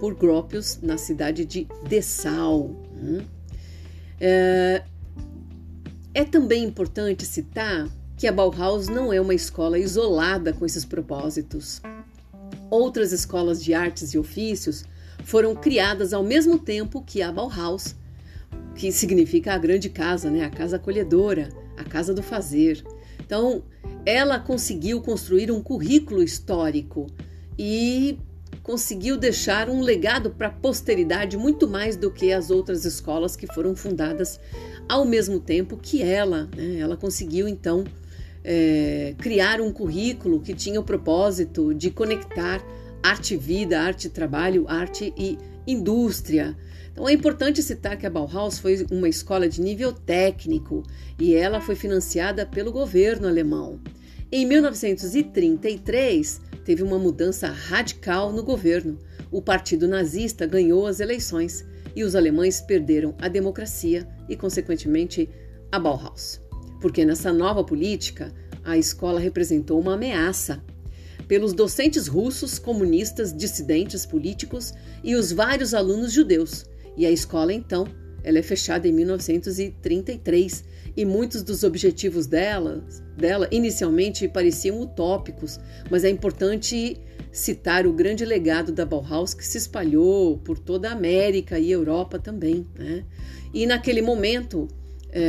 por 0.00 0.14
Gropius 0.14 0.80
na 0.82 0.98
cidade 0.98 1.44
de 1.44 1.68
Dessau. 1.88 2.82
É, 4.20 4.82
é 6.14 6.24
também 6.24 6.64
importante 6.64 7.24
citar 7.24 7.88
que 8.22 8.28
a 8.28 8.32
Bauhaus 8.32 8.86
não 8.86 9.12
é 9.12 9.20
uma 9.20 9.34
escola 9.34 9.76
isolada 9.76 10.52
com 10.52 10.64
esses 10.64 10.84
propósitos. 10.84 11.82
Outras 12.70 13.10
escolas 13.10 13.60
de 13.60 13.74
artes 13.74 14.14
e 14.14 14.18
ofícios 14.18 14.84
foram 15.24 15.56
criadas 15.56 16.12
ao 16.12 16.22
mesmo 16.22 16.56
tempo 16.56 17.02
que 17.02 17.20
a 17.20 17.32
Bauhaus, 17.32 17.96
que 18.76 18.92
significa 18.92 19.52
a 19.54 19.58
grande 19.58 19.88
casa, 19.88 20.30
né? 20.30 20.44
a 20.44 20.50
casa 20.50 20.76
acolhedora, 20.76 21.48
a 21.76 21.82
casa 21.82 22.14
do 22.14 22.22
fazer. 22.22 22.84
Então, 23.18 23.64
ela 24.06 24.38
conseguiu 24.38 25.02
construir 25.02 25.50
um 25.50 25.60
currículo 25.60 26.22
histórico 26.22 27.08
e 27.58 28.20
conseguiu 28.62 29.16
deixar 29.16 29.68
um 29.68 29.80
legado 29.80 30.30
para 30.30 30.46
a 30.46 30.52
posteridade 30.52 31.36
muito 31.36 31.66
mais 31.66 31.96
do 31.96 32.08
que 32.08 32.32
as 32.32 32.50
outras 32.50 32.84
escolas 32.84 33.34
que 33.34 33.52
foram 33.52 33.74
fundadas 33.74 34.38
ao 34.88 35.04
mesmo 35.04 35.40
tempo 35.40 35.76
que 35.76 36.00
ela. 36.00 36.48
Né? 36.56 36.78
Ela 36.78 36.96
conseguiu 36.96 37.48
então 37.48 37.84
é, 38.44 39.14
criar 39.18 39.60
um 39.60 39.72
currículo 39.72 40.40
que 40.40 40.54
tinha 40.54 40.80
o 40.80 40.84
propósito 40.84 41.72
de 41.74 41.90
conectar 41.90 42.64
arte 43.02 43.34
e 43.34 43.36
vida, 43.36 43.80
arte 43.80 44.06
e 44.06 44.10
trabalho, 44.10 44.64
arte 44.68 45.12
e 45.16 45.38
indústria. 45.66 46.56
Então 46.92 47.08
é 47.08 47.12
importante 47.12 47.62
citar 47.62 47.96
que 47.96 48.06
a 48.06 48.10
Bauhaus 48.10 48.58
foi 48.58 48.86
uma 48.90 49.08
escola 49.08 49.48
de 49.48 49.60
nível 49.60 49.92
técnico 49.92 50.82
e 51.18 51.34
ela 51.34 51.60
foi 51.60 51.74
financiada 51.74 52.44
pelo 52.44 52.70
governo 52.70 53.26
alemão. 53.26 53.80
Em 54.30 54.46
1933, 54.46 56.40
teve 56.64 56.82
uma 56.82 56.98
mudança 56.98 57.48
radical 57.48 58.32
no 58.32 58.42
governo. 58.42 58.98
O 59.30 59.42
partido 59.42 59.88
nazista 59.88 60.46
ganhou 60.46 60.86
as 60.86 61.00
eleições 61.00 61.64
e 61.94 62.04
os 62.04 62.14
alemães 62.14 62.60
perderam 62.60 63.14
a 63.20 63.28
democracia 63.28 64.06
e, 64.28 64.36
consequentemente, 64.36 65.28
a 65.70 65.78
Bauhaus 65.78 66.41
porque 66.82 67.04
nessa 67.04 67.32
nova 67.32 67.62
política 67.62 68.32
a 68.64 68.76
escola 68.76 69.20
representou 69.20 69.80
uma 69.80 69.94
ameaça 69.94 70.62
pelos 71.28 71.54
docentes 71.54 72.08
russos, 72.08 72.58
comunistas, 72.58 73.34
dissidentes 73.34 74.04
políticos 74.04 74.74
e 75.02 75.14
os 75.14 75.32
vários 75.32 75.72
alunos 75.72 76.12
judeus. 76.12 76.66
E 76.96 77.06
a 77.06 77.10
escola, 77.10 77.52
então, 77.52 77.86
ela 78.24 78.38
é 78.38 78.42
fechada 78.42 78.86
em 78.86 78.92
1933 78.92 80.64
e 80.96 81.04
muitos 81.04 81.42
dos 81.42 81.62
objetivos 81.62 82.26
dela, 82.26 82.84
dela 83.16 83.48
inicialmente 83.50 84.28
pareciam 84.28 84.80
utópicos, 84.80 85.58
mas 85.88 86.04
é 86.04 86.10
importante 86.10 87.00
citar 87.30 87.86
o 87.86 87.92
grande 87.92 88.24
legado 88.24 88.72
da 88.72 88.84
Bauhaus 88.84 89.32
que 89.32 89.46
se 89.46 89.56
espalhou 89.56 90.36
por 90.38 90.58
toda 90.58 90.88
a 90.88 90.92
América 90.92 91.58
e 91.58 91.70
Europa 91.70 92.18
também. 92.18 92.66
Né? 92.78 93.04
E 93.54 93.64
naquele 93.66 94.02
momento, 94.02 94.68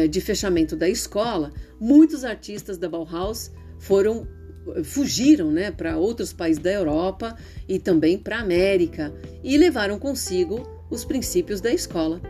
de 0.09 0.21
fechamento 0.21 0.75
da 0.75 0.87
escola, 0.87 1.51
muitos 1.79 2.23
artistas 2.23 2.77
da 2.77 2.87
Bauhaus 2.87 3.51
foram 3.79 4.27
fugiram 4.83 5.51
né, 5.51 5.71
para 5.71 5.97
outros 5.97 6.31
países 6.31 6.61
da 6.61 6.71
Europa 6.71 7.35
e 7.67 7.79
também 7.79 8.17
para 8.17 8.37
a 8.37 8.41
América 8.41 9.13
e 9.43 9.57
levaram 9.57 9.99
consigo 9.99 10.65
os 10.89 11.03
princípios 11.03 11.59
da 11.59 11.71
escola. 11.71 12.21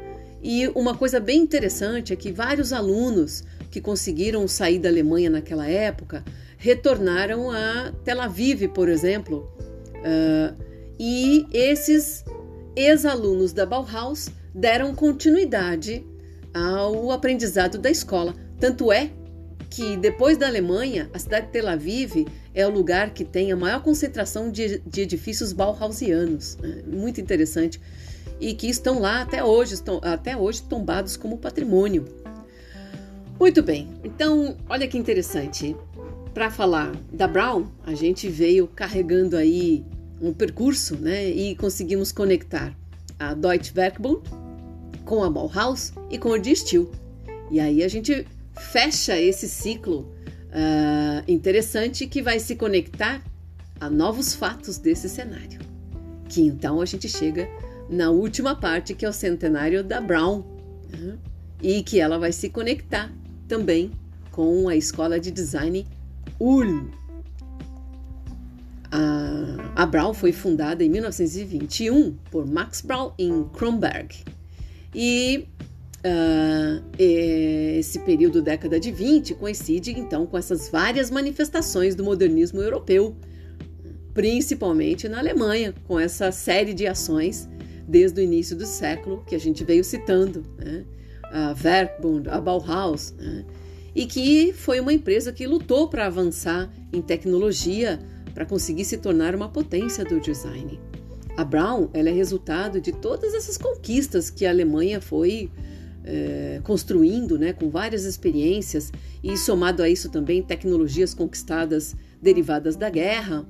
E 0.41 0.67
uma 0.69 0.95
coisa 0.95 1.19
bem 1.19 1.41
interessante 1.41 2.11
é 2.11 2.15
que 2.15 2.31
vários 2.31 2.73
alunos 2.73 3.43
que 3.71 3.79
conseguiram 3.79 4.47
sair 4.47 4.79
da 4.79 4.89
Alemanha 4.89 5.29
naquela 5.29 5.67
época 5.67 6.23
retornaram 6.57 7.49
a 7.49 7.93
Tel 8.03 8.21
Aviv, 8.21 8.67
por 8.69 8.89
exemplo, 8.89 9.49
uh, 9.97 10.55
e 10.99 11.45
esses 11.53 12.25
ex-alunos 12.75 13.53
da 13.53 13.65
Bauhaus 13.65 14.29
deram 14.53 14.93
continuidade 14.93 16.05
ao 16.53 17.11
aprendizado 17.11 17.77
da 17.77 17.89
escola. 17.89 18.33
Tanto 18.59 18.91
é 18.91 19.11
que 19.69 19.97
depois 19.97 20.37
da 20.37 20.47
Alemanha, 20.47 21.09
a 21.13 21.17
cidade 21.17 21.47
de 21.47 21.51
Tel 21.53 21.67
Aviv 21.67 22.27
é 22.53 22.65
o 22.67 22.69
lugar 22.69 23.09
que 23.09 23.25
tem 23.25 23.51
a 23.51 23.55
maior 23.55 23.81
concentração 23.81 24.51
de, 24.51 24.79
de 24.85 25.01
edifícios 25.01 25.51
bauhausianos. 25.51 26.57
Né? 26.57 26.83
Muito 26.85 27.19
interessante. 27.19 27.81
E 28.39 28.53
que 28.53 28.67
estão 28.67 28.99
lá 28.99 29.21
até 29.21 29.43
hoje, 29.43 29.73
estão 29.73 29.99
até 30.03 30.37
hoje 30.37 30.61
tombados 30.61 31.17
como 31.17 31.39
patrimônio. 31.39 32.05
Muito 33.39 33.63
bem, 33.63 33.89
então 34.03 34.55
olha 34.69 34.87
que 34.87 34.97
interessante. 34.97 35.75
Para 36.33 36.51
falar 36.51 36.95
da 37.11 37.27
Brown, 37.27 37.67
a 37.85 37.93
gente 37.93 38.29
veio 38.29 38.67
carregando 38.67 39.35
aí 39.35 39.83
um 40.21 40.31
percurso, 40.31 40.95
né? 40.95 41.29
E 41.29 41.55
conseguimos 41.55 42.11
conectar 42.11 42.75
a 43.19 43.33
Deutsche 43.33 43.73
Werkbund, 43.75 44.21
com 45.05 45.23
a 45.23 45.29
Bauhaus 45.29 45.93
e 46.09 46.17
com 46.17 46.33
a 46.33 46.37
de 46.37 46.55
Steel. 46.55 46.91
E 47.51 47.59
aí 47.59 47.83
a 47.83 47.87
gente 47.87 48.25
fecha 48.55 49.19
esse 49.19 49.47
ciclo 49.47 50.11
uh, 50.49 51.23
interessante 51.27 52.07
que 52.07 52.21
vai 52.21 52.39
se 52.39 52.55
conectar 52.55 53.21
a 53.79 53.89
novos 53.89 54.33
fatos 54.33 54.77
desse 54.77 55.09
cenário. 55.09 55.59
Que 56.29 56.41
então 56.41 56.81
a 56.81 56.85
gente 56.85 57.09
chega 57.09 57.47
na 57.89 58.09
última 58.09 58.55
parte, 58.55 58.93
que 58.93 59.05
é 59.05 59.09
o 59.09 59.13
centenário 59.13 59.83
da 59.83 59.99
Brown, 59.99 60.43
né? 60.89 61.17
e 61.61 61.83
que 61.83 61.99
ela 61.99 62.17
vai 62.17 62.31
se 62.31 62.49
conectar 62.49 63.11
também 63.47 63.91
com 64.31 64.67
a 64.67 64.75
escola 64.75 65.19
de 65.19 65.31
design 65.31 65.85
Ulm. 66.39 66.87
A, 68.91 69.83
a 69.83 69.85
Brown 69.85 70.13
foi 70.13 70.31
fundada 70.31 70.83
em 70.83 70.89
1921 70.89 72.15
por 72.31 72.45
Max 72.45 72.81
Brown 72.81 73.11
em 73.17 73.43
Kronberg 73.45 74.23
e 74.93 75.47
uh, 76.05 76.83
esse 76.97 77.99
período, 77.99 78.41
década 78.41 78.79
de 78.79 78.91
20, 78.91 79.35
coincide 79.35 79.91
então 79.91 80.25
com 80.25 80.37
essas 80.37 80.69
várias 80.69 81.09
manifestações 81.09 81.95
do 81.95 82.03
modernismo 82.03 82.61
europeu, 82.61 83.15
principalmente 84.13 85.09
na 85.09 85.19
Alemanha, 85.19 85.73
com 85.87 85.99
essa 85.99 86.31
série 86.31 86.73
de 86.73 86.85
ações 86.85 87.49
desde 87.87 88.21
o 88.21 88.23
início 88.23 88.55
do 88.55 88.65
século 88.65 89.23
que 89.27 89.35
a 89.35 89.39
gente 89.39 89.63
veio 89.63 89.83
citando, 89.83 90.45
né? 90.57 90.85
a 91.31 91.55
Werkbund, 91.63 92.29
a 92.29 92.39
Bauhaus, 92.39 93.11
né? 93.17 93.43
e 93.95 94.05
que 94.05 94.53
foi 94.53 94.79
uma 94.79 94.93
empresa 94.93 95.31
que 95.31 95.47
lutou 95.47 95.87
para 95.87 96.05
avançar 96.05 96.71
em 96.91 97.01
tecnologia 97.01 97.99
para 98.33 98.45
conseguir 98.45 98.85
se 98.85 98.97
tornar 98.97 99.35
uma 99.35 99.49
potência 99.49 100.03
do 100.05 100.19
design. 100.19 100.79
A 101.35 101.43
Brown 101.43 101.89
ela 101.93 102.09
é 102.09 102.11
resultado 102.11 102.79
de 102.79 102.91
todas 102.91 103.33
essas 103.33 103.57
conquistas 103.57 104.29
que 104.29 104.45
a 104.45 104.49
Alemanha 104.49 105.01
foi 105.01 105.49
é, 106.05 106.59
construindo, 106.63 107.39
né, 107.39 107.53
com 107.53 107.69
várias 107.69 108.03
experiências 108.03 108.91
e 109.23 109.37
somado 109.37 109.81
a 109.81 109.89
isso 109.89 110.09
também 110.09 110.41
tecnologias 110.43 111.13
conquistadas 111.13 111.95
derivadas 112.21 112.75
da 112.75 112.89
guerra, 112.89 113.45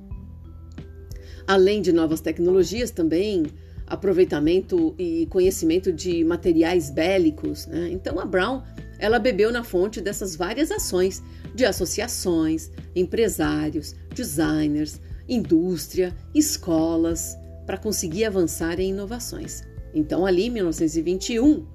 além 1.46 1.82
de 1.82 1.92
novas 1.92 2.20
tecnologias 2.20 2.90
também 2.90 3.44
aproveitamento 3.86 4.94
e 4.98 5.26
conhecimento 5.26 5.92
de 5.92 6.24
materiais 6.24 6.90
bélicos. 6.90 7.66
Né? 7.66 7.90
Então 7.92 8.18
a 8.18 8.24
Brown 8.24 8.62
ela 8.98 9.18
bebeu 9.18 9.52
na 9.52 9.62
fonte 9.62 10.00
dessas 10.00 10.34
várias 10.34 10.70
ações 10.70 11.22
de 11.54 11.64
associações, 11.64 12.70
empresários, 12.96 13.94
designers, 14.14 15.00
indústria, 15.28 16.14
escolas, 16.34 17.36
para 17.66 17.76
conseguir 17.76 18.24
avançar 18.24 18.78
em 18.80 18.90
inovações. 18.90 19.62
Então, 19.94 20.26
ali 20.26 20.46
em 20.46 20.50
1921, 20.50 21.58
uh, 21.58 21.68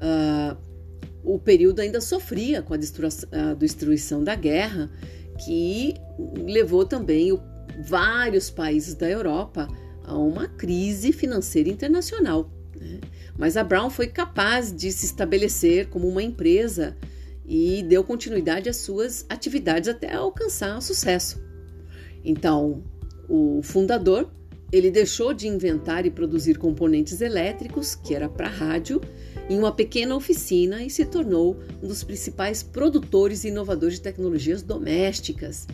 ah, 0.00 0.56
o 1.22 1.38
período 1.38 1.80
ainda 1.80 2.00
sofria 2.00 2.62
com 2.62 2.74
a 2.74 2.76
destruição, 2.76 3.28
a 3.32 3.54
destruição 3.54 4.24
da 4.24 4.34
guerra, 4.34 4.90
que 5.44 5.94
levou 6.44 6.84
também 6.84 7.32
o, 7.32 7.40
vários 7.86 8.50
países 8.50 8.94
da 8.94 9.08
Europa 9.08 9.68
a 10.04 10.16
uma 10.16 10.48
crise 10.48 11.12
financeira 11.12 11.68
internacional. 11.68 12.50
Né? 12.78 13.00
Mas 13.36 13.56
a 13.56 13.64
Brown 13.64 13.90
foi 13.90 14.08
capaz 14.08 14.74
de 14.74 14.90
se 14.90 15.06
estabelecer 15.06 15.88
como 15.88 16.08
uma 16.08 16.22
empresa 16.22 16.96
e 17.44 17.82
deu 17.82 18.04
continuidade 18.04 18.68
às 18.68 18.76
suas 18.76 19.26
atividades 19.28 19.88
até 19.88 20.14
alcançar 20.14 20.80
sucesso. 20.80 21.42
Então, 22.24 22.82
o 23.28 23.60
fundador 23.62 24.30
ele 24.72 24.90
deixou 24.90 25.34
de 25.34 25.46
inventar 25.46 26.06
e 26.06 26.10
produzir 26.10 26.56
componentes 26.56 27.20
elétricos, 27.20 27.94
que 27.94 28.14
era 28.14 28.28
para 28.28 28.48
rádio, 28.48 29.02
em 29.48 29.58
uma 29.58 29.70
pequena 29.70 30.16
oficina 30.16 30.82
e 30.82 30.88
se 30.88 31.04
tornou 31.04 31.58
um 31.82 31.86
dos 31.86 32.02
principais 32.02 32.62
produtores 32.62 33.44
e 33.44 33.48
inovadores 33.48 33.96
de 33.96 34.00
tecnologias 34.00 34.62
domésticas. 34.62 35.66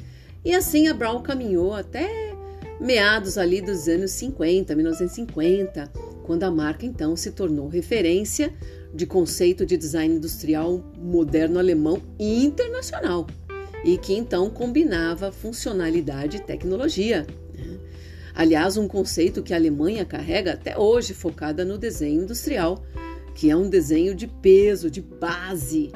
E 0.45 0.53
assim 0.53 0.89
a 0.89 0.95
Brown 0.95 1.23
caminhou 1.23 1.75
até 1.75 2.35
meados 2.81 3.39
ali 3.39 3.61
dos 3.61 3.87
anos 3.87 4.11
50, 4.13 4.75
1950, 4.75 5.93
quando 6.25 6.43
a 6.43 6.51
marca 6.51 6.85
então 6.85 7.15
se 7.15 7.31
tornou 7.31 7.69
referência 7.69 8.53
de 8.93 9.07
conceito 9.07 9.65
de 9.65 9.77
design 9.77 10.17
industrial 10.17 10.83
moderno 10.97 11.59
alemão 11.59 12.03
internacional, 12.19 13.27
e 13.85 13.97
que 13.97 14.15
então 14.15 14.51
combinava 14.51 15.31
funcionalidade 15.31 16.39
e 16.39 16.41
tecnologia. 16.41 17.27
Aliás, 18.39 18.77
um 18.77 18.87
conceito 18.87 19.43
que 19.43 19.53
a 19.53 19.57
Alemanha 19.57 20.05
carrega 20.05 20.53
até 20.53 20.79
hoje, 20.79 21.13
focada 21.13 21.65
no 21.65 21.77
desenho 21.77 22.23
industrial, 22.23 22.85
que 23.35 23.51
é 23.51 23.57
um 23.57 23.69
desenho 23.69 24.15
de 24.15 24.29
peso, 24.29 24.89
de 24.89 25.03
base. 25.03 25.91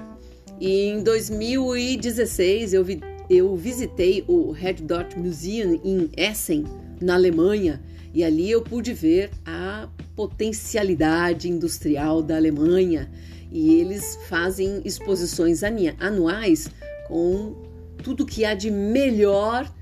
E 0.59 0.87
em 0.87 1.05
2016 1.05 2.75
eu, 2.75 2.83
vi, 2.83 3.01
eu 3.31 3.55
visitei 3.55 4.25
o 4.27 4.51
Red 4.51 4.75
Dot 4.75 5.17
Museum 5.17 5.81
em 5.85 6.11
Essen, 6.17 6.65
na 7.01 7.15
Alemanha, 7.15 7.81
e 8.13 8.25
ali 8.25 8.51
eu 8.51 8.61
pude 8.61 8.93
ver 8.93 9.31
a 9.47 9.89
potencialidade 10.17 11.49
industrial 11.49 12.25
da 12.25 12.35
Alemanha. 12.35 13.09
E 13.53 13.75
eles 13.75 14.19
fazem 14.29 14.83
exposições 14.85 15.61
anuais 16.01 16.69
com 17.07 17.55
tudo 18.03 18.27
que 18.27 18.45
há 18.45 18.53
de 18.53 18.69
melhor 18.69 19.73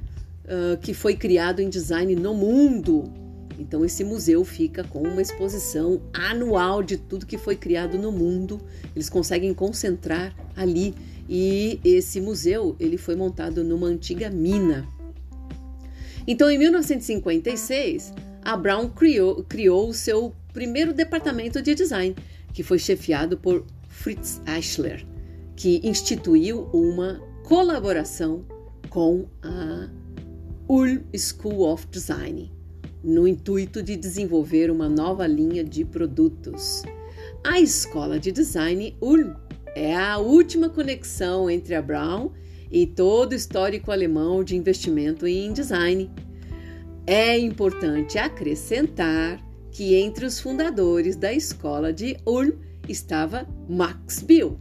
uh, 0.45 0.77
que 0.79 0.95
foi 0.95 1.15
criado 1.15 1.61
em 1.61 1.69
design 1.69 2.15
no 2.15 2.35
mundo. 2.35 3.13
Então 3.59 3.85
esse 3.85 4.03
museu 4.03 4.45
fica 4.45 4.83
com 4.85 5.03
uma 5.03 5.21
exposição 5.21 6.01
anual 6.13 6.83
de 6.83 6.97
tudo 6.97 7.27
que 7.27 7.37
foi 7.37 7.57
criado 7.57 7.99
no 7.99 8.11
mundo. 8.11 8.61
Eles 8.97 9.11
conseguem 9.11 9.53
concentrar 9.53 10.35
ali 10.57 10.95
e 11.29 11.79
esse 11.85 12.21
museu 12.21 12.75
ele 12.81 12.97
foi 12.97 13.15
montado 13.15 13.63
numa 13.63 13.87
antiga 13.87 14.31
mina. 14.31 14.89
Então 16.27 16.51
em 16.51 16.59
1956 16.59 18.15
a 18.43 18.57
Brown 18.57 18.89
criou, 18.89 19.45
criou 19.45 19.91
o 19.91 19.95
seu 19.95 20.35
primeiro 20.53 20.93
departamento 20.93 21.61
de 21.61 21.75
design, 21.75 22.17
que 22.53 22.63
foi 22.63 22.79
chefiado 22.79 23.37
por 23.37 23.65
Fritz 23.89 24.41
Eichler, 24.47 25.07
que 25.55 25.81
instituiu 25.85 26.63
uma 26.73 27.21
colaboração 27.45 28.45
com 28.89 29.27
a 29.43 29.89
Ulm 30.71 31.01
School 31.19 31.65
of 31.69 31.89
Design, 31.91 32.49
no 33.03 33.27
intuito 33.27 33.83
de 33.83 33.97
desenvolver 33.97 34.71
uma 34.71 34.89
nova 34.89 35.27
linha 35.27 35.65
de 35.65 35.85
produtos. 35.85 36.85
A 37.45 37.59
escola 37.59 38.21
de 38.21 38.31
design 38.31 38.97
Ulm 39.01 39.35
é 39.75 39.97
a 39.97 40.19
última 40.19 40.69
conexão 40.69 41.51
entre 41.51 41.75
a 41.75 41.83
Brown 41.83 42.31
e 42.71 42.87
todo 42.87 43.33
o 43.33 43.35
histórico 43.35 43.91
alemão 43.91 44.45
de 44.45 44.55
investimento 44.55 45.27
em 45.27 45.53
design 45.53 46.09
é 47.05 47.37
importante 47.37 48.17
acrescentar 48.17 49.45
que 49.73 49.97
entre 49.97 50.25
os 50.25 50.39
fundadores 50.39 51.17
da 51.17 51.33
escola 51.33 51.93
de 51.93 52.17
Ulm 52.25 52.53
estava 52.89 53.45
Max 53.69 54.23
Bill, 54.23 54.57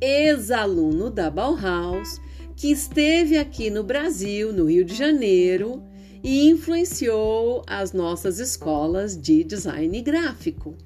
ex-aluno 0.00 1.10
da 1.10 1.30
Bauhaus, 1.30 2.18
que 2.56 2.70
esteve 2.70 3.36
aqui 3.36 3.70
no 3.70 3.82
Brasil, 3.82 4.52
no 4.52 4.66
Rio 4.66 4.84
de 4.84 4.94
Janeiro, 4.94 5.82
e 6.22 6.48
influenciou 6.48 7.62
as 7.66 7.92
nossas 7.92 8.38
escolas 8.38 9.20
de 9.20 9.44
design 9.44 10.00
gráfico. 10.00 10.76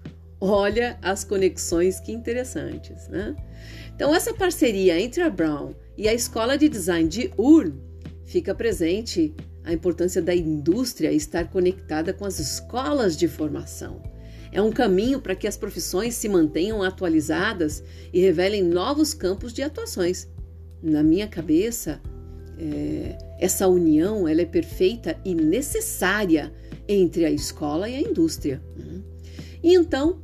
Olha 0.41 0.99
as 1.03 1.25
conexões 1.25 2.01
que 2.01 2.13
interessantes, 2.13 3.09
né? 3.09 3.37
Então, 3.95 4.15
essa 4.15 4.33
parceria 4.33 5.01
entre 5.01 5.23
a 5.23 5.31
Brown 5.31 5.75
e 5.97 6.09
a 6.09 6.15
escola 6.15 6.57
de 6.57 6.69
design 6.69 7.09
de 7.09 7.31
Ulm 7.37 7.73
fica 8.25 8.55
presente 8.55 9.35
a 9.65 9.73
importância 9.73 10.23
da 10.23 10.35
indústria 10.35 11.13
estar 11.13 11.51
conectada 11.51 12.13
com 12.13 12.25
as 12.25 12.39
escolas 12.39 13.17
de 13.17 13.29
formação. 13.29 14.01
É 14.51 14.63
um 14.63 14.73
caminho 14.73 15.21
para 15.21 15.35
que 15.35 15.47
as 15.47 15.57
profissões 15.57 16.15
se 16.15 16.29
mantenham 16.29 16.83
atualizadas 16.83 17.83
e 18.13 18.21
revelem 18.21 18.63
novos 18.63 19.13
campos 19.13 19.53
de 19.53 19.63
atuações. 19.63 20.29
Na 20.83 21.03
minha 21.03 21.27
cabeça, 21.27 22.01
é, 22.59 23.19
essa 23.39 23.67
união 23.69 24.27
ela 24.27 24.43
é 24.43 24.47
perfeita 24.47 25.19
e 25.25 25.35
necessária 25.35 26.53
entre 26.89 27.25
a 27.25 27.31
escola 27.31 27.89
e 27.89 27.95
a 27.95 28.01
indústria. 28.01 28.63
E 29.63 29.75
então, 29.75 30.23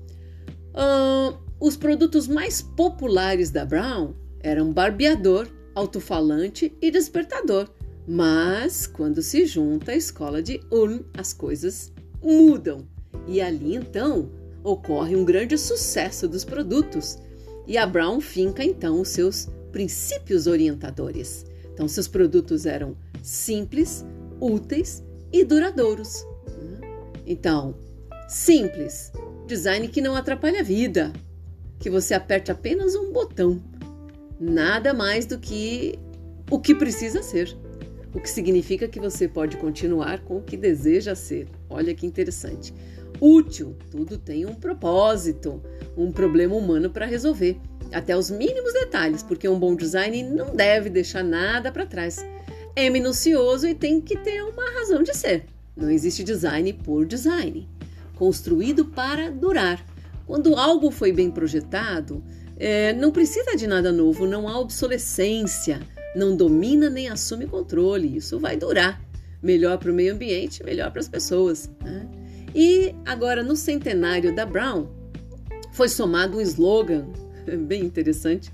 uh, 0.75 1.37
os 1.61 1.77
produtos 1.77 2.29
mais 2.29 2.62
populares 2.62 3.51
da 3.51 3.64
Brown 3.64 4.14
eram 4.40 4.73
barbeador, 4.73 5.49
alto-falante 5.75 6.73
e 6.81 6.90
despertador 6.90 7.69
mas 8.07 8.87
quando 8.87 9.23
se 9.23 9.47
junta 9.47 9.93
a 9.93 9.97
escola 9.97 10.43
de 10.43 10.61
Ulm, 10.71 11.01
as 11.17 11.33
coisas 11.33 11.93
mudam. 12.23 12.87
E 13.27 13.40
ali 13.40 13.75
então 13.75 14.31
ocorre 14.62 15.17
um 15.17 15.25
grande 15.25 15.57
sucesso 15.57 16.29
dos 16.29 16.45
produtos. 16.45 17.19
E 17.67 17.79
a 17.79 17.87
Brown 17.87 18.21
finca 18.21 18.62
então 18.62 19.01
os 19.01 19.09
seus 19.09 19.49
princípios 19.74 20.46
orientadores. 20.46 21.44
Então, 21.72 21.88
seus 21.88 22.06
produtos 22.06 22.64
eram 22.64 22.96
simples, 23.20 24.06
úteis 24.40 25.02
e 25.32 25.44
duradouros. 25.44 26.24
Então, 27.26 27.74
simples, 28.28 29.10
design 29.48 29.88
que 29.88 30.00
não 30.00 30.14
atrapalha 30.14 30.60
a 30.60 30.62
vida, 30.62 31.12
que 31.80 31.90
você 31.90 32.14
aperte 32.14 32.52
apenas 32.52 32.94
um 32.94 33.12
botão, 33.12 33.60
nada 34.38 34.94
mais 34.94 35.26
do 35.26 35.40
que 35.40 35.98
o 36.48 36.60
que 36.60 36.72
precisa 36.72 37.20
ser 37.20 37.56
o 38.14 38.20
que 38.20 38.30
significa 38.30 38.87
que 38.87 39.00
você 39.00 39.26
pode 39.26 39.56
continuar 39.56 40.20
com 40.20 40.37
o 40.37 40.42
que 40.42 40.56
deseja 40.56 41.16
ser. 41.16 41.48
Olha 41.68 41.92
que 41.92 42.06
interessante. 42.06 42.72
Útil, 43.20 43.76
tudo 43.90 44.16
tem 44.16 44.46
um 44.46 44.54
propósito, 44.54 45.60
um 45.96 46.12
problema 46.12 46.54
humano 46.54 46.88
para 46.90 47.06
resolver, 47.06 47.58
até 47.94 48.16
os 48.16 48.30
mínimos 48.30 48.72
detalhes, 48.72 49.22
porque 49.22 49.48
um 49.48 49.59
bom 49.59 49.74
design 49.74 50.22
não 50.22 50.54
deve 50.54 50.90
deixar 50.90 51.22
nada 51.22 51.70
para 51.72 51.87
trás. 51.87 52.24
É 52.76 52.90
minucioso 52.90 53.66
e 53.66 53.74
tem 53.74 54.00
que 54.00 54.16
ter 54.18 54.42
uma 54.42 54.70
razão 54.72 55.02
de 55.02 55.16
ser. 55.16 55.44
Não 55.76 55.90
existe 55.90 56.22
design 56.24 56.72
por 56.72 57.07
design. 57.07 57.68
Construído 58.16 58.85
para 58.85 59.30
durar. 59.30 59.85
Quando 60.26 60.57
algo 60.57 60.90
foi 60.90 61.12
bem 61.12 61.30
projetado, 61.30 62.22
é, 62.57 62.92
não 62.92 63.11
precisa 63.11 63.57
de 63.57 63.66
nada 63.66 63.92
novo, 63.92 64.26
não 64.26 64.48
há 64.48 64.59
obsolescência 64.59 65.80
não 66.14 66.37
domina 66.37 66.88
nem 66.88 67.09
assume 67.09 67.46
controle. 67.46 68.16
Isso 68.16 68.38
vai 68.38 68.57
durar. 68.57 69.02
Melhor 69.42 69.76
para 69.78 69.90
o 69.90 69.94
meio 69.94 70.14
ambiente, 70.14 70.64
melhor 70.64 70.90
para 70.90 71.00
as 71.00 71.09
pessoas. 71.09 71.70
Né? 71.83 72.09
E 72.54 72.94
agora, 73.04 73.42
no 73.42 73.57
centenário 73.57 74.35
da 74.35 74.46
Brown, 74.46 74.87
foi 75.72 75.88
somado 75.88 76.38
um 76.38 76.40
slogan 76.40 77.07
bem 77.66 77.85
interessante 77.85 78.52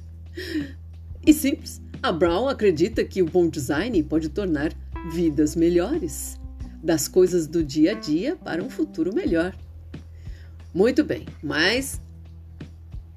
e 1.27 1.33
simples. 1.33 1.81
A 2.03 2.11
Brown 2.13 2.49
acredita 2.49 3.05
que 3.05 3.23
o 3.23 3.27
bom 3.27 3.49
design 3.49 4.03
pode 4.03 4.31
tornar 4.31 4.73
vidas 5.13 5.55
melhores, 5.55 6.41
das 6.83 7.07
coisas 7.09 7.47
do 7.47 7.63
dia 7.63 7.93
a 7.93 7.95
dia 7.95 8.37
para 8.37 8.63
um 8.63 8.71
futuro 8.71 9.15
melhor. 9.15 9.55
Muito 10.73 11.05
bem, 11.05 11.27
mas 11.43 12.01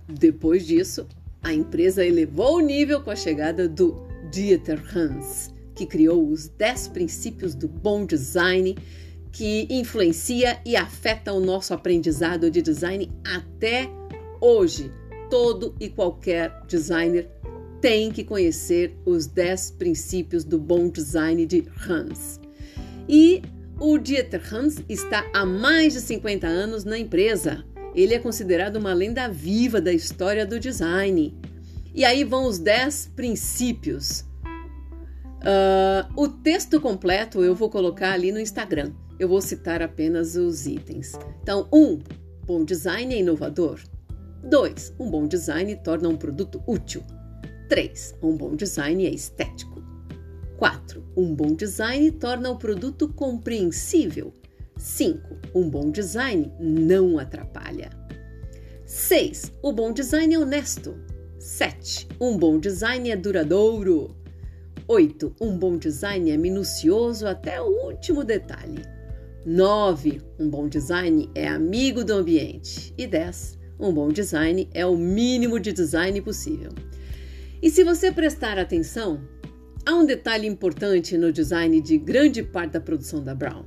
Depois 0.07 0.67
disso, 0.67 1.07
a 1.41 1.53
empresa 1.53 2.05
elevou 2.05 2.57
o 2.57 2.62
nível 2.62 3.01
com 3.01 3.09
a 3.09 3.15
chegada 3.15 3.67
do 3.67 4.05
Dieter 4.31 4.81
Hans, 4.95 5.53
que 5.75 5.86
criou 5.86 6.27
os 6.29 6.49
10 6.49 6.89
princípios 6.89 7.55
do 7.55 7.67
bom 7.67 8.05
design 8.05 8.75
que 9.31 9.65
influencia 9.69 10.59
e 10.65 10.75
afeta 10.75 11.33
o 11.33 11.39
nosso 11.39 11.73
aprendizado 11.73 12.51
de 12.51 12.62
design 12.62 13.09
até 13.25 13.89
hoje. 14.39 14.91
Todo 15.34 15.76
e 15.80 15.89
qualquer 15.89 16.62
designer 16.67 17.28
tem 17.82 18.12
que 18.12 18.24
conhecer 18.24 18.96
os 19.04 19.26
10 19.26 19.72
princípios 19.72 20.43
do 20.43 20.60
bom 20.60 20.88
design 20.89 21.43
de 21.48 21.67
Hans. 21.89 22.39
E 23.10 23.41
o 23.80 23.98
Dieter 23.98 24.43
Hans 24.54 24.84
está 24.88 25.28
há 25.34 25.43
mais 25.43 25.93
de 25.93 26.02
50 26.02 26.46
anos 26.46 26.84
na 26.84 27.00
empresa. 27.00 27.65
Ele 27.96 28.13
é 28.13 28.19
considerado 28.19 28.76
uma 28.76 28.93
lenda 28.93 29.28
viva 29.28 29.82
da 29.82 29.91
história 29.91 30.46
do 30.46 30.60
design. 30.60 31.36
E 31.96 32.06
aí 32.06 32.24
vão 32.24 32.46
os 32.46 32.60
10 32.60 33.13
princípios. 33.15 34.26
Uh, 35.41 36.13
o 36.15 36.28
texto 36.28 36.80
completo 36.80 37.43
eu 37.43 37.56
vou 37.56 37.72
colocar 37.72 38.12
ali 38.12 38.32
no 38.32 38.39
Instagram. 38.39 38.93
Eu 39.17 39.28
vou 39.28 39.41
citar 39.41 39.82
apenas 39.82 40.36
os 40.36 40.67
itens. 40.67 41.13
Então, 41.41 41.67
1. 41.74 41.76
Um, 41.76 42.00
bom 42.46 42.63
design 42.63 43.15
é 43.15 43.17
inovador. 43.17 43.80
2. 44.43 44.95
Um 44.99 45.10
bom 45.10 45.27
design 45.27 45.75
torna 45.77 46.10
um 46.10 46.17
produto 46.17 46.62
útil. 46.67 47.03
3. 47.69 48.15
Um 48.21 48.36
bom 48.36 48.56
design 48.56 49.06
é 49.06 49.10
estético. 49.10 49.82
4. 50.58 51.03
Um 51.15 51.34
bom 51.34 51.53
design 51.56 52.12
torna 52.12 52.51
o 52.51 52.58
produto 52.58 53.08
compreensível. 53.08 54.34
5. 54.77 55.38
Um 55.56 55.69
bom 55.69 55.89
design 55.89 56.51
não 56.60 57.17
atrapalha. 57.17 57.89
6. 58.86 59.53
O 59.62 59.71
bom 59.71 59.93
design 59.93 60.34
é 60.34 60.39
honesto. 60.39 60.95
7. 61.39 62.10
Um 62.19 62.38
bom 62.38 62.60
design 62.60 63.10
é 63.10 63.15
duradouro. 63.15 64.15
8. 64.88 65.36
Um 65.39 65.58
bom 65.58 65.77
design 65.77 66.32
é 66.32 66.38
minucioso 66.38 67.25
até 67.25 67.62
o 67.62 67.86
último 67.86 68.23
detalhe. 68.23 68.84
9. 69.45 70.21
Um 70.38 70.49
bom 70.49 70.67
design 70.67 71.29
é 71.34 71.47
amigo 71.47 72.03
do 72.03 72.13
ambiente. 72.13 72.93
E 72.97 73.08
10. 73.08 73.62
Um 73.84 73.91
bom 73.91 74.08
design 74.08 74.69
é 74.74 74.86
o 74.86 74.96
mínimo 74.96 75.60
de 75.60 75.74
design 75.74 76.22
possível. 76.22 76.72
E 77.62 77.69
se 77.69 77.84
você 77.84 78.13
prestar 78.13 78.58
atenção, 78.58 79.19
há 79.86 79.93
um 79.93 80.06
detalhe 80.06 80.48
importante 80.48 81.17
no 81.17 81.34
design 81.34 81.82
de 81.82 81.98
grande 81.98 82.41
parte 82.41 82.72
da 82.72 82.80
produção 82.80 83.22
da 83.22 83.36
Brown. 83.36 83.65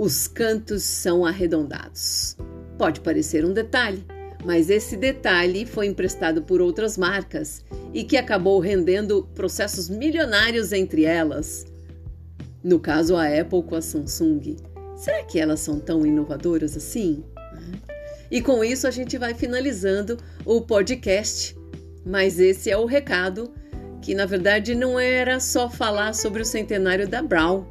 Os 0.00 0.26
cantos 0.26 0.82
são 0.82 1.24
arredondados. 1.24 2.36
Pode 2.76 3.00
parecer 3.02 3.44
um 3.44 3.52
detalhe, 3.52 4.04
mas 4.44 4.68
esse 4.68 4.96
detalhe 4.96 5.64
foi 5.64 5.86
emprestado 5.86 6.42
por 6.42 6.60
outras 6.60 6.98
marcas 6.98 7.64
e 7.94 8.02
que 8.02 8.16
acabou 8.16 8.58
rendendo 8.58 9.28
processos 9.32 9.88
milionários 9.88 10.72
entre 10.72 11.04
elas. 11.04 11.64
No 12.64 12.80
caso, 12.80 13.14
a 13.14 13.28
Apple 13.28 13.62
com 13.62 13.76
a 13.76 13.80
Samsung. 13.80 14.56
Será 14.96 15.22
que 15.22 15.38
elas 15.38 15.60
são 15.60 15.78
tão 15.78 16.04
inovadoras 16.04 16.76
assim? 16.76 17.22
E 18.30 18.40
com 18.40 18.64
isso 18.64 18.86
a 18.86 18.90
gente 18.90 19.18
vai 19.18 19.34
finalizando 19.34 20.16
o 20.44 20.60
podcast 20.60 21.56
mas 22.06 22.38
esse 22.38 22.70
é 22.70 22.78
o 22.78 22.86
recado 22.86 23.52
que 24.00 24.14
na 24.14 24.24
verdade 24.24 24.76
não 24.76 25.00
era 25.00 25.40
só 25.40 25.68
falar 25.68 26.14
sobre 26.14 26.40
o 26.40 26.44
centenário 26.44 27.08
da 27.08 27.20
Brown, 27.20 27.66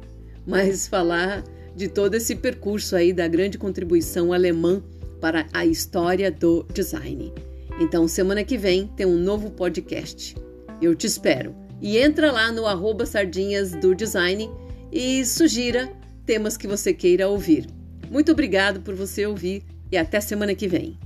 mas 0.46 0.86
falar 0.86 1.42
de 1.74 1.88
todo 1.88 2.14
esse 2.14 2.36
percurso 2.36 2.94
aí 2.94 3.14
da 3.14 3.26
grande 3.26 3.56
contribuição 3.56 4.34
alemã 4.34 4.82
para 5.18 5.46
a 5.54 5.64
história 5.64 6.30
do 6.30 6.62
design. 6.74 7.32
Então, 7.80 8.06
semana 8.06 8.44
que 8.44 8.58
vem 8.58 8.86
tem 8.88 9.06
um 9.06 9.16
novo 9.16 9.50
podcast. 9.50 10.36
Eu 10.80 10.94
te 10.94 11.06
espero. 11.06 11.54
E 11.80 11.96
entra 11.96 12.30
lá 12.30 12.52
no 12.52 12.66
arroba 12.66 13.06
sardinhas 13.06 13.72
do 13.72 13.94
design 13.94 14.50
e 14.92 15.24
sugira 15.24 15.90
temas 16.26 16.56
que 16.56 16.66
você 16.66 16.92
queira 16.92 17.28
ouvir. 17.28 17.66
Muito 18.10 18.32
obrigado 18.32 18.80
por 18.80 18.94
você 18.94 19.26
ouvir 19.26 19.64
e 19.90 19.96
até 19.96 20.20
semana 20.20 20.54
que 20.54 20.68
vem. 20.68 20.98